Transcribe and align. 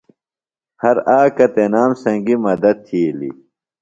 ہر 0.81 0.95
آکہ 1.19 1.47
تنام 1.53 1.91
سنگیۡ 2.03 2.41
مدت 2.45 2.77
تِھیلیۡ۔ 2.85 3.35